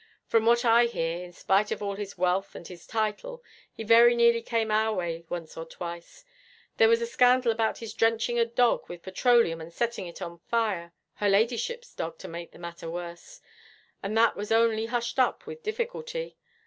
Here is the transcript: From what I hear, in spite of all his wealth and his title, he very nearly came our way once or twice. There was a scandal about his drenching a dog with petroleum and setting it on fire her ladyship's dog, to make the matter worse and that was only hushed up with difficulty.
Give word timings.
From 0.25 0.47
what 0.47 0.65
I 0.65 0.87
hear, 0.87 1.23
in 1.23 1.31
spite 1.31 1.69
of 1.71 1.83
all 1.83 1.93
his 1.93 2.17
wealth 2.17 2.55
and 2.55 2.67
his 2.67 2.87
title, 2.87 3.43
he 3.71 3.83
very 3.83 4.15
nearly 4.15 4.41
came 4.41 4.71
our 4.71 4.91
way 4.91 5.25
once 5.29 5.55
or 5.55 5.63
twice. 5.63 6.25
There 6.77 6.89
was 6.89 7.03
a 7.03 7.05
scandal 7.05 7.51
about 7.51 7.77
his 7.77 7.93
drenching 7.93 8.39
a 8.39 8.45
dog 8.45 8.89
with 8.89 9.03
petroleum 9.03 9.61
and 9.61 9.71
setting 9.71 10.07
it 10.07 10.19
on 10.19 10.39
fire 10.39 10.91
her 11.17 11.29
ladyship's 11.29 11.93
dog, 11.93 12.17
to 12.17 12.27
make 12.27 12.51
the 12.51 12.57
matter 12.57 12.89
worse 12.89 13.41
and 14.01 14.17
that 14.17 14.35
was 14.35 14.51
only 14.51 14.87
hushed 14.87 15.19
up 15.19 15.45
with 15.45 15.61
difficulty. 15.61 16.39